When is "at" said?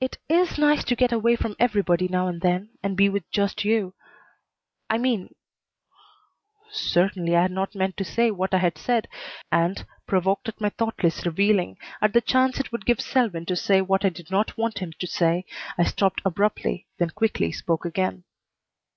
10.48-10.60, 12.02-12.12